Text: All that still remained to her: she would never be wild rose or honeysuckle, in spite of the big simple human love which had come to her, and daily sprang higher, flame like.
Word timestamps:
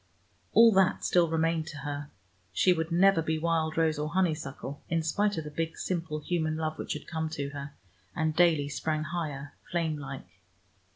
All 0.53 0.71
that 0.71 1.05
still 1.05 1.29
remained 1.29 1.67
to 1.67 1.77
her: 1.77 2.09
she 2.51 2.73
would 2.73 2.91
never 2.91 3.21
be 3.21 3.37
wild 3.37 3.77
rose 3.77 3.99
or 3.99 4.09
honeysuckle, 4.09 4.81
in 4.89 5.03
spite 5.03 5.37
of 5.37 5.43
the 5.43 5.51
big 5.51 5.77
simple 5.77 6.17
human 6.21 6.57
love 6.57 6.79
which 6.79 6.93
had 6.93 7.05
come 7.05 7.29
to 7.29 7.49
her, 7.49 7.73
and 8.15 8.35
daily 8.35 8.67
sprang 8.67 9.03
higher, 9.03 9.53
flame 9.69 9.99
like. 9.99 10.39